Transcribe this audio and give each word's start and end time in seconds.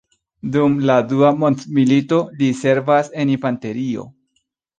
Dum 0.53 0.77
la 0.89 0.95
Dua 1.11 1.29
Mondmilito, 1.41 2.19
li 2.41 2.49
servas 2.63 3.13
en 3.25 3.35
infanterio. 3.37 4.09